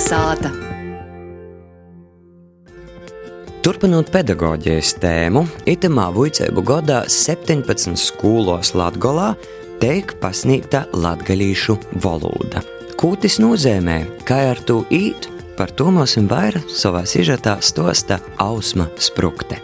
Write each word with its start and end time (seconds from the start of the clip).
Kalnasāta. 0.00 0.48
Turpinot 3.60 4.08
pedagoģijas 4.08 4.94
tēmu, 4.96 5.42
itamā 5.68 6.06
vicēbu 6.14 6.62
godā 6.64 7.02
17 7.04 7.98
skolos 8.00 8.72
Latgolā 8.72 9.34
tiek 9.82 10.14
pasniegta 10.22 10.86
latgalīšu 10.96 11.76
valoda. 12.00 12.62
Ko 12.96 13.12
tas 13.20 13.36
nozīmē, 13.44 14.24
kā 14.24 14.38
ar 14.54 14.62
to 14.64 14.86
īt, 14.88 15.28
par 15.58 15.68
to 15.76 15.90
mums 15.92 16.16
vairāk 16.16 16.72
savā 16.72 17.04
sižetā 17.04 17.58
stosta 17.60 18.22
Ausma 18.40 18.88
Sprukte. 18.96 19.60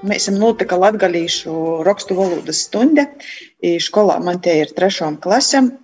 Mēs 0.00 0.24
esam 0.24 0.40
notika 0.40 0.80
latgalīšu 0.80 1.84
rakstu 1.84 2.16
valodas 2.16 2.64
stunda. 2.64 3.04
Skolā 3.60 4.16
man 4.24 4.40
tie 4.40 4.62
ir 4.64 4.72
trešām 4.72 5.20
klasēm, 5.20 5.74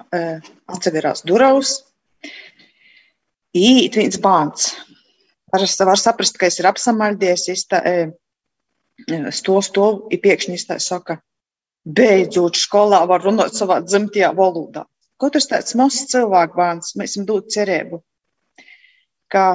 atseverās 0.73 1.27
duraus. 1.29 1.83
Īt 3.57 3.97
viens 3.97 4.19
bērns 4.21 4.73
Parasti 5.51 5.85
var 5.89 5.97
saprast, 5.97 6.37
ka 6.37 6.49
es 6.49 6.59
ir 6.61 6.69
apsamaļdies, 6.69 7.47
iztā, 7.55 7.81
e, 7.89 9.23
sto 9.33 9.63
stolu, 9.65 10.03
ir 10.13 10.21
piekšņi 10.25 10.59
iztā 10.59 10.77
saka, 10.83 11.19
beidzot 11.99 12.59
skolā 12.61 13.01
var 13.09 13.25
runāt 13.25 13.57
savā 13.57 13.81
dzimtajā 13.85 14.35
valodā. 14.37 14.85
Katrs 15.19 15.49
tāds 15.51 15.75
mazs 15.79 16.05
cilvēku 16.13 16.61
bērns, 16.61 16.93
mēs 17.01 17.17
viņam 17.17 17.29
dod 17.31 17.49
cerību, 17.55 18.03
ka 19.33 19.47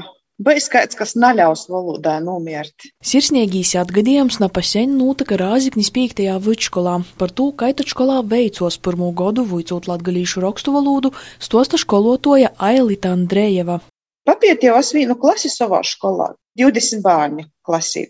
Bez 0.44 0.66
skaits, 0.68 0.98
kas 1.00 1.14
naļaus 1.16 1.68
valodā 1.72 2.18
nomiert. 2.20 2.88
Sirsniegīs 3.06 3.70
atgadījums 3.80 4.42
napaseņ 4.42 4.96
nūtaka 4.98 5.38
Rāziknis 5.40 5.92
5. 5.96 6.20
vidusskolā. 6.44 6.98
Par 7.20 7.32
to, 7.32 7.46
ka 7.56 7.70
tačskolā 7.78 8.18
veicos 8.28 8.76
pirmo 8.84 9.12
godu 9.16 9.46
vuicot 9.48 9.88
latgalīšu 9.88 10.44
rakstu 10.44 10.74
valodu, 10.76 11.14
stosta 11.40 11.80
skolotoja 11.80 12.52
Ailita 12.60 13.14
Andrejeva. 13.16 13.80
Papiet 14.28 14.66
jau 14.68 14.76
es 14.82 14.92
vienu 14.96 15.16
klasi 15.22 15.52
savā 15.54 15.80
skolā, 15.88 16.34
20 16.60 17.06
bērni 17.06 17.48
klasī. 17.64 18.10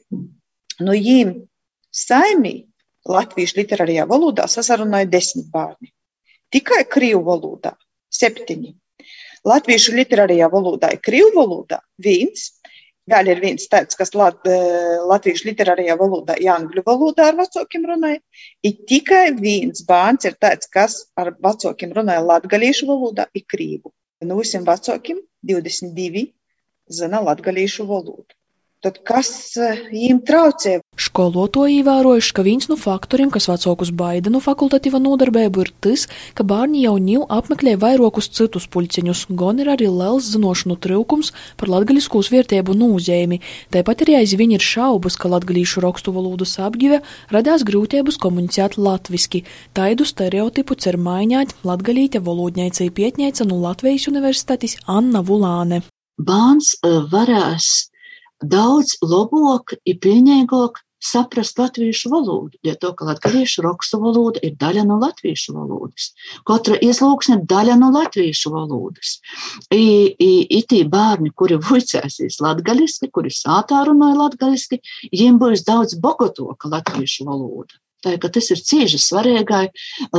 No 0.81 0.95
viņiem 0.95 1.35
saimī 1.93 2.55
latviešu 3.13 3.59
literārajā 3.61 4.07
valodā 4.09 4.47
sasarunāja 4.49 5.11
10 5.19 5.51
bērni. 5.53 5.93
Tikai 6.49 6.81
krievu 6.89 7.27
valodā- 7.29 7.75
7. 8.23 8.73
Latviešu 9.47 9.95
literārajā 9.97 10.47
valodā 10.51 10.93
ir 10.95 11.01
krievu 11.03 11.33
valodā 11.35 11.81
viens. 11.99 12.51
Vēl 13.11 13.33
ir 13.33 13.41
viens 13.43 13.65
tāds, 13.67 13.97
kas 13.99 14.13
lat, 14.15 14.39
eh, 14.47 15.01
latviešu 15.03 15.49
literārajā 15.49 15.97
valodā, 15.99 16.37
ja 16.39 16.55
angļu 16.55 16.83
valodā 16.85 17.25
ar 17.27 17.35
vecākiem 17.35 17.83
runāja. 17.89 18.21
Ir 18.63 18.77
tikai 18.87 19.33
viens 19.35 19.83
bērns, 19.83 20.23
ir 20.25 20.37
tāds, 20.39 20.69
kas 20.71 21.11
ar 21.17 21.33
vecākiem 21.43 21.91
runāja 21.91 22.23
latgalīšu 22.23 22.87
valodā, 22.87 23.27
ir 23.35 23.43
krīvu. 23.43 23.91
No 24.23 24.39
visiem 24.39 24.63
vecākiem 24.63 25.19
22 25.43 26.31
zina 26.89 27.19
latgalīšu 27.19 27.85
valodu. 27.85 28.31
Tad 28.81 29.03
kas 29.03 29.57
viņiem 29.57 30.23
eh, 30.23 30.25
traucē? 30.31 30.79
Skolotāji 30.93 31.79
ievērojuši, 31.81 32.33
ka 32.37 32.43
viens 32.45 32.67
no 32.69 32.75
faktoriem, 32.77 33.31
kas 33.33 33.47
vecākus 33.49 33.89
baida 33.97 34.29
no 34.29 34.37
fakultatīva 34.43 34.99
nodarbība, 35.01 35.63
ir 35.65 35.71
tas, 35.81 36.05
ka 36.37 36.45
bērni 36.45 36.83
jau 36.83 36.93
ņū 37.01 37.23
apmeklē 37.33 37.73
vairākus 37.81 38.29
citus 38.29 38.67
puļciņus, 38.69 39.23
gan 39.33 39.61
ir 39.63 39.71
arī 39.73 39.87
liels 39.89 40.27
zinošanu 40.35 40.77
trūkums 40.83 41.31
par 41.57 41.71
latgaļiskos 41.73 42.29
vietēbu 42.33 42.75
nūzēmi. 42.77 43.39
Tāpat 43.73 44.03
arī 44.05 44.19
aizvien 44.19 44.53
ir 44.53 44.61
šaubas, 44.61 45.17
ka 45.17 45.31
latgaļīšu 45.33 45.81
rakstu 45.81 46.13
valodas 46.13 46.53
apgive 46.61 47.01
radās 47.33 47.65
grūtības 47.65 48.19
komunicēt 48.21 48.77
latviski. 48.77 49.41
Taidu 49.73 50.05
stereotipu 50.05 50.77
cer 50.77 50.99
maiņāt 51.01 51.57
latgaļīte 51.65 52.21
volodņaica 52.21 52.91
pietņaica 52.93 53.49
no 53.49 53.57
Latvijas 53.65 54.05
universitātes 54.13 54.77
Anna 54.85 55.25
Vulāne. 55.25 55.81
Bāns 56.21 56.75
eh, 56.85 57.01
varēs 57.09 57.92
daudz 58.41 58.97
labāk 59.03 59.77
ir 59.85 59.99
pieņēgāk 60.03 60.81
saprast 61.03 61.59
latviešu 61.59 62.09
valodu, 62.13 62.57
jo 62.63 62.73
to, 62.79 62.93
ka 62.95 63.05
latviešu 63.09 63.63
rakstu 63.65 63.99
valoda 63.99 64.39
ir 64.43 64.55
daļa 64.59 64.85
no 64.87 64.95
latviešu 65.01 65.55
valodas. 65.57 66.13
Katra 66.47 66.77
izlūksne 66.79 67.41
ir 67.41 67.45
daļa 67.51 67.75
no 67.81 67.91
latviešu 67.91 68.53
valodas. 68.53 69.17
Itī 69.67 70.83
bērni, 70.87 71.33
kuri 71.35 71.59
vuicēsīs 71.59 72.39
latgaliski, 72.43 73.11
kuri 73.11 73.33
sātā 73.35 73.83
runāja 73.89 74.21
latgaliski, 74.21 74.79
jiem 75.11 75.41
būs 75.43 75.65
daudz 75.67 75.99
bogotoka 75.99 76.71
latviešu 76.71 77.27
valoda. 77.27 77.75
Tā, 78.03 78.17
tas 78.19 78.49
ir 78.51 78.59
cieši 78.59 78.97
svarīgai, 78.99 79.65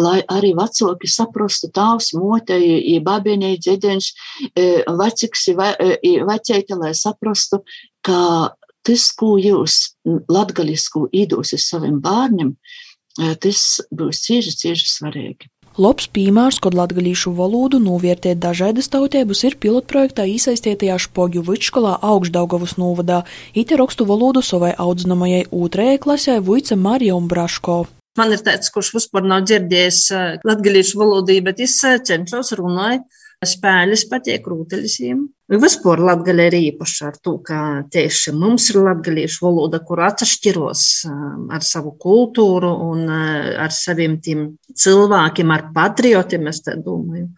lai 0.01 0.21
arī 0.33 0.55
vecāki 0.57 1.09
saprastu 1.13 1.69
tās 1.69 2.15
moteji, 2.17 3.01
babieņai, 3.05 3.59
dziediņš, 3.61 4.07
veciksi, 5.01 5.57
vecēti, 5.57 6.79
lai 6.81 6.95
saprastu, 6.97 7.61
ka 8.05 8.21
tas, 8.85 9.09
ko 9.17 9.35
jūs 9.41 9.95
latgaļisku 10.05 11.09
īdosis 11.17 11.69
saviem 11.71 12.01
bērniem, 12.05 12.55
eh, 13.21 13.35
tas 13.41 13.81
būs 13.91 14.23
cieši, 14.27 14.57
cieši 14.63 14.91
svarīgi. 14.93 15.51
Labs 15.75 16.07
piemērs, 16.15 16.61
kad 16.63 16.77
latgaļīšu 16.79 17.33
valodu 17.35 17.81
novērtēt 17.83 18.39
dažādas 18.39 18.87
tautības, 18.93 19.41
ir 19.43 19.57
pilotprojektā 19.59 20.23
iesaistītajā 20.31 21.01
Špogju 21.03 21.43
vidusskolā 21.43 21.97
Augšdaugavas 21.99 22.77
novadā. 22.79 23.25
Ite 23.59 23.75
rakstu 23.81 24.07
valodu 24.07 24.39
savai 24.39 24.71
audzinamajai 24.79 25.49
otrajai 25.51 25.99
klasē 25.99 26.39
Vuica 26.47 26.79
Marija 26.79 27.17
un 27.19 27.27
Braško. 27.27 27.89
Man 28.15 28.31
ir 28.31 28.45
tāds, 28.47 28.71
kurš 28.71 28.93
vispār 28.95 29.27
nav 29.27 29.49
dzirdējis 29.49 30.01
eh, 30.15 30.39
latgaļīšu 30.47 31.01
valodu, 31.01 31.41
bet 31.43 31.59
es 31.67 31.75
eh, 31.83 31.99
cenšos 31.99 32.55
runāt 32.61 33.03
spēļas 33.45 34.05
patīk 34.11 34.47
rūteļiem. 34.51 35.25
Vispār 35.61 36.01
latgaļa 36.01 36.47
ir 36.49 36.57
īpaša 36.59 37.09
ar 37.11 37.17
to, 37.21 37.35
ka 37.45 37.59
tieši 37.93 38.33
mums 38.37 38.71
ir 38.73 38.81
latgaļiešu 38.87 39.45
valoda, 39.45 39.81
kur 39.85 40.01
atšķiros 40.07 40.85
um, 41.11 41.49
ar 41.53 41.67
savu 41.67 41.93
kultūru 42.01 42.71
un 42.87 43.05
uh, 43.05 43.51
ar 43.67 43.75
saviem 43.75 44.17
cilvēkiem, 44.25 45.53
ar 45.53 45.69
patriotiem, 45.75 46.49
es 46.49 46.63
domāju. 46.65 47.29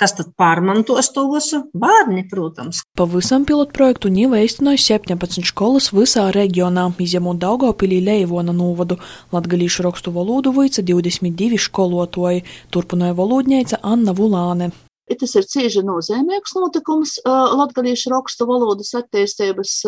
Kas 0.00 0.16
tad 0.16 0.32
pārmantos 0.40 1.12
to 1.14 1.26
visu? 1.30 1.60
Bērni, 1.78 2.24
protams. 2.30 2.80
Pavisam 2.98 3.44
pilotprojektu 3.46 4.10
Ņīva 4.10 4.40
īstenoja 4.42 4.80
17 4.80 5.46
skolas 5.46 5.90
visā 5.94 6.24
reģionā, 6.34 6.88
izņemot 7.04 7.38
Daugavpilī 7.42 8.00
Leivona 8.02 8.54
novadu. 8.56 8.96
Latgalīšu 9.30 9.84
rakstu 9.86 10.14
valodu 10.16 10.54
vīca 10.56 10.82
22 10.88 11.60
skolotoji, 11.60 12.46
turpināja 12.74 13.14
valodņēca 13.20 13.82
Anna 13.92 14.16
Vulāne. 14.16 14.72
Tas 15.18 15.34
ir 15.36 15.46
cieši 15.50 15.82
nozīmīgs 15.84 16.54
notikums 16.56 17.16
latviešu 17.26 18.12
rakstu 18.14 18.46
valodas 18.48 18.92
attīstības 18.98 19.80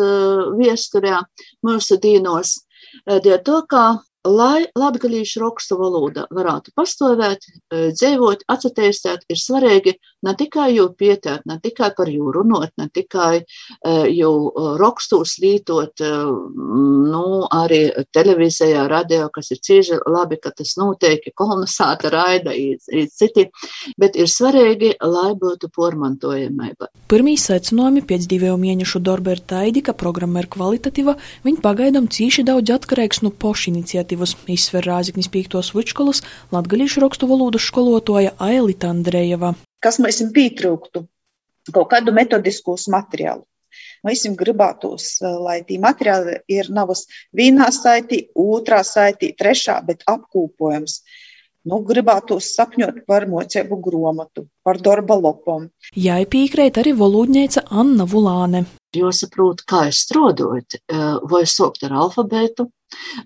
viesturē 0.59 1.21
mūsu 1.65 1.97
dīnos. 2.03 2.57
Dēļ 3.07 3.39
to, 3.47 3.61
ka 3.71 3.85
lai 4.25 4.65
latgalīšu 4.75 5.41
rakstu 5.43 5.77
valoda 5.79 6.25
varētu 6.33 6.73
pastāvēt, 6.75 7.45
e, 7.45 7.91
dzīvot, 7.93 8.45
atsatīstēt, 8.49 9.25
ir 9.29 9.39
svarīgi 9.39 9.95
ne 10.25 10.33
tikai 10.37 10.71
jau 10.73 10.87
pietēt, 10.97 11.45
ne 11.45 11.59
tikai 11.61 11.91
par 11.97 12.09
jū 12.09 12.31
runot, 12.33 12.71
ne 12.81 12.89
tikai 12.89 13.43
e, 13.43 13.45
jau 14.15 14.33
e, 14.49 14.65
rakstos 14.81 15.37
lītot, 15.43 16.01
nu, 16.01 17.25
arī 17.53 17.81
televīzijā, 18.15 18.85
radio, 18.89 19.29
kas 19.33 19.51
ir 19.53 19.61
cieži 19.63 19.99
labi, 20.09 20.39
ka 20.41 20.51
tas 20.55 20.75
notiek, 20.79 21.23
kolonizāta 21.37 22.09
raida, 22.13 22.53
ir 22.55 23.09
citi, 23.13 23.47
bet 24.01 24.17
ir 24.17 24.29
svarīgi, 24.31 24.95
lai 25.01 25.33
būtu 25.39 25.69
pormantojamība. 25.75 26.89
Pirmī 27.11 27.35
secinājumi 27.39 28.05
pēc 28.07 28.27
diviem 28.29 28.59
mēnešu 28.61 29.01
darba 29.05 29.35
ir 29.35 29.43
taidi, 29.45 29.83
ka 29.85 29.93
programma 29.97 30.41
ir 30.41 30.49
kvalitatīva, 30.51 31.17
viņa 31.45 31.63
pagaidām 31.63 32.09
cīši 32.11 32.45
daudz 32.47 32.73
atkarīgs 32.79 33.21
no 33.25 33.31
pošu 33.31 33.71
iniciatīvas 33.73 34.14
iniciatīvas 34.15 34.35
izsver 34.47 34.85
Rāziknis 34.85 35.29
Pīktos 35.29 35.73
vidškolas 35.75 36.21
latgalīšu 36.51 37.01
rakstu 37.03 37.27
valodu 37.27 37.59
skolotoja 37.59 38.33
Ailita 38.39 38.89
Andrejeva. 38.89 39.55
Kas 39.81 39.99
mēs 39.99 40.21
jums 40.21 40.33
pietrūktu? 40.33 41.05
Kaut 41.73 41.89
kādu 41.91 42.13
metodiskus 42.13 42.87
materiālu. 42.87 43.43
Mēs 44.05 44.25
jums 44.25 44.37
gribētos, 44.37 45.19
lai 45.21 45.63
tie 45.65 45.79
materiāli 45.79 46.39
ir 46.47 46.69
navas 46.69 47.07
vienā 47.35 47.71
saitī, 47.73 48.29
otrā 48.35 48.83
saitī, 48.85 49.33
trešā, 49.35 49.81
bet 49.85 50.03
apkūpojams. 50.07 51.01
Nu, 51.65 51.79
gribētu 51.81 52.37
sapņot 52.37 53.07
par 53.09 53.25
mocību 53.25 53.79
grāmatu, 53.81 54.45
par 54.63 54.77
darba 54.77 55.17
lopām. 55.17 55.71
Jā, 55.97 56.19
piekrīt 56.29 56.77
arī 56.77 56.93
valodniece 56.93 57.63
Anna 57.73 58.05
Vulāne. 58.05 58.67
Jāsaprot, 58.93 59.65
kā 59.65 59.87
es 59.89 60.03
strādāju, 60.05 60.61
vai 61.25 61.41
sākt 61.49 61.81
ar 61.89 61.97
alfabētu, 62.05 62.69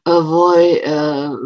vai 0.05 0.81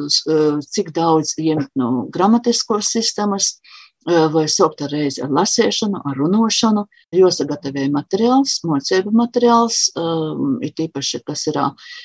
cik 0.09 0.91
daudz 0.95 1.35
ņemt 1.39 1.71
no 1.79 2.05
gramatiskos 2.13 2.93
sistēmas, 2.95 3.57
vai 4.03 4.49
sākt 4.51 4.81
ar 4.83 4.91
reizi 4.91 5.21
ar 5.23 5.29
lasīšanu, 5.31 6.01
ar 6.03 6.17
runāšanu. 6.19 6.81
Jāsagatavē 7.15 7.85
materiāls, 7.93 8.57
mocību 8.67 9.13
materiāls, 9.15 9.85
ir 9.95 10.73
tīpaši, 10.75 11.21
kas 11.23 11.47
ir 11.47 11.59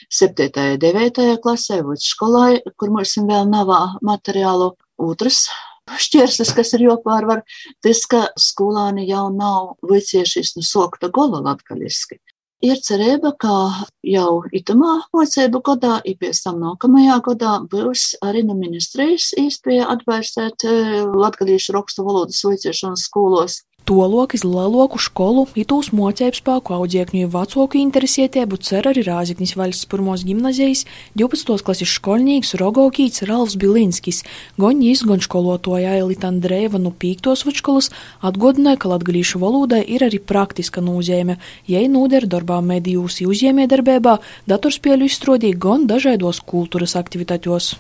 7. 0.07 0.47
un 0.47 0.79
9. 0.85 1.27
klasē, 1.43 1.81
vai 1.83 1.97
skolai, 1.99 2.61
kur 2.79 2.95
mums 2.95 3.17
vēl 3.19 3.51
nav 3.51 3.75
materiālu. 4.07 4.77
Otrs 4.99 5.49
šķērslis, 5.89 6.55
kas 6.55 6.73
ir 6.77 6.83
jopārvar, 6.87 7.43
tas, 7.83 8.05
ka 8.11 8.29
skolāni 8.39 9.09
jau 9.09 9.29
nav 9.35 9.79
viciešies 9.89 10.55
nu 10.59 10.63
sokta 10.67 11.09
gola 11.09 11.41
latgaliski. 11.43 12.19
Ir 12.59 12.81
cerība, 12.83 13.31
ka 13.39 13.87
jau 14.03 14.41
itamā 14.51 14.97
mocību 15.15 15.61
gadā, 15.63 16.01
ir 16.03 16.17
pēc 16.19 16.41
tam 16.43 16.57
nākamajā 16.59 17.19
gadā 17.29 17.53
būs 17.71 18.17
arī 18.27 18.43
no 18.49 18.57
ministrijas 18.59 19.29
īspēja 19.39 19.87
atvērsēt 19.95 20.67
eh, 20.67 20.97
latgalīšu 21.07 21.77
rakstu 21.77 22.03
valodas 22.09 22.43
viciešanas 22.43 23.07
skolos. 23.07 23.61
Tolok 23.89 24.35
iz 24.37 24.43
leloku 24.45 24.99
školu 25.01 25.47
itūs 25.57 25.95
mocēbs 25.97 26.43
pāku 26.45 26.75
audziekņu 26.77 27.23
i 27.23 27.29
vacoku 27.33 27.79
interesietiebu 27.81 28.59
cer 28.61 28.85
arī 28.91 29.01
Rāziknis 29.07 29.55
valsts 29.57 29.89
pirmos 29.89 30.27
gimnazijas 30.29 30.83
12. 31.17 31.65
klases 31.65 31.89
školnīgs 31.95 32.53
Rogovkīts 32.61 33.25
Ralfs 33.25 33.57
Bilinskis, 33.57 34.21
goņ 34.61 34.85
jis 34.91 35.07
goņ 35.09 35.25
školotoja 35.25 35.97
Elita 36.03 36.29
Andrēva 36.29 36.77
nu 36.77 36.93
pīktos 36.93 37.47
vidškolas 37.49 37.89
atgodināja, 38.21 38.77
ka 38.85 38.93
latgalīšu 38.93 39.41
valodai 39.41 39.81
ir 39.89 40.05
arī 40.05 40.21
praktiska 40.21 40.85
nūzēme, 40.85 41.41
jei 41.65 41.89
nūder 41.89 42.29
darbā 42.29 42.61
medijūs 42.61 43.23
i 43.25 43.33
uzjēmē 43.33 43.71
darbībā, 43.73 44.19
datorspēļu 44.53 45.09
izstrodī 45.09 45.57
gon 45.57 45.89
dažaidos 45.89 46.45
kultūras 46.45 46.93
aktivitāťos. 47.01 47.79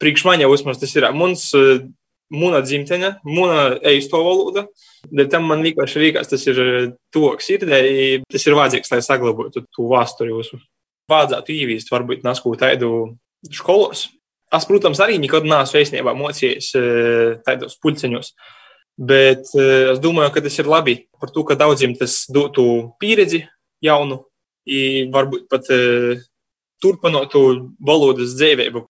Priekš 0.00 0.24
man 0.24 0.40
jau 0.40 0.54
uzmaz 0.56 0.80
tas 0.80 0.96
ir 0.96 1.12
muns 1.12 1.50
Mūna 2.32 2.62
dzimtene, 2.64 3.16
mūna 3.28 3.76
eisto 3.90 4.22
valoda. 4.24 4.64
Dēļ 5.12 5.28
tam 5.32 5.44
man 5.50 5.64
vienkārši 5.66 6.00
liekas, 6.00 6.30
tas 6.30 6.46
ir 6.48 6.60
toks 7.12 7.50
sirdē, 7.50 7.82
tas 8.32 8.46
ir 8.46 8.56
vajadzīgs, 8.56 8.92
lai 8.94 9.02
saglabātu 9.04 9.66
to 9.68 9.88
vēsturi. 9.90 10.32
Vajadzētu 11.12 11.52
īvīst, 11.52 11.92
varbūt 11.92 12.24
nesku 12.24 12.54
tādu 12.56 12.90
skolos. 13.52 14.06
Es, 14.52 14.66
protams, 14.68 15.00
arī 15.04 15.18
nekad 15.20 15.44
neesmu 15.48 15.80
īstenībā 15.80 16.12
mocījies 16.16 16.72
tādos 17.44 17.76
pulceņos. 17.82 18.32
Bet 18.96 19.48
es 19.56 20.00
domāju, 20.00 20.32
ka 20.34 20.42
tas 20.44 20.58
ir 20.60 20.68
labi 20.68 20.98
par 21.20 21.32
to, 21.32 21.44
ka 21.48 21.56
daudziem 21.58 21.96
tas 21.96 22.22
dotu 22.32 22.94
pieredzi 23.00 23.46
jaunu, 23.84 24.22
varbūt 25.12 25.48
pat 25.52 25.68
turpinotu 26.82 27.44
valodas 27.80 28.36
dzīvību 28.36 28.84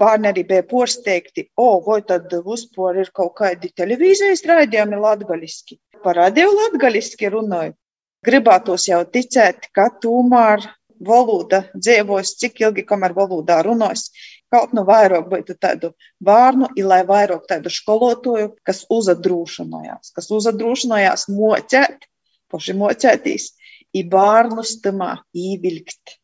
Bērni 0.00 0.26
arī 0.32 0.42
bija 0.48 0.64
porsteigti, 0.66 1.46
o, 1.54 1.78
vai 1.86 2.00
tad 2.02 2.32
vispār 2.46 2.98
ir 3.04 3.10
kaut 3.14 3.36
kādi 3.38 3.70
televīzijas 3.78 4.42
raidījumi 4.50 4.98
latgaliski. 4.98 5.78
Par 6.02 6.18
radio 6.18 6.48
latgaliski 6.50 7.30
runāju. 7.30 7.76
Gribētos 8.24 8.88
jau 8.88 9.02
ticēt, 9.14 9.68
ka 9.76 9.90
tomēr 10.02 10.64
valoda 11.04 11.64
dzīvos, 11.74 12.34
cik 12.40 12.62
ilgi, 12.64 12.84
kamēr 12.88 13.14
valodā 13.14 13.60
runās. 13.66 14.08
Kaut 14.52 14.74
nu 14.74 14.84
vairāk 14.88 15.28
būtu 15.30 15.56
tādu 15.60 15.92
bērnu, 16.24 16.70
lai 16.86 17.02
vairāk 17.06 17.46
tādu 17.50 17.70
skolotoju, 17.72 18.54
kas 18.66 18.84
uzadrūšanojās, 18.90 20.12
kas 20.16 20.30
uzadrūšanojās 20.34 21.28
mocēt, 21.34 22.08
paši 22.50 22.76
mocētīs, 22.78 23.48
i 23.94 24.04
bērnus 24.10 24.78
tamā 24.82 25.16
īvilkt. 25.34 26.18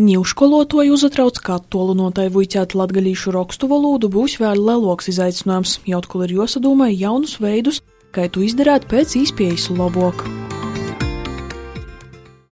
Ņūškolotoju 0.00 0.94
uzatrauc, 0.96 1.38
kā 1.44 1.58
attālinotai 1.58 2.30
vuicēt 2.32 2.72
latgalīšu 2.78 3.34
rakstu 3.34 3.68
valodu 3.68 4.08
būs 4.08 4.38
vēl 4.40 4.62
leloks 4.64 5.10
izaicinājums, 5.12 5.74
jaut 5.84 6.08
kol 6.08 6.24
ir 6.24 6.38
josadūmai 6.38 6.94
jaunus 6.94 7.36
veidus, 7.42 7.82
kā 8.14 8.24
to 8.32 8.46
izdarēt 8.46 8.88
pēc 8.88 9.18
īspējas 9.20 9.68
labāk. 9.76 10.24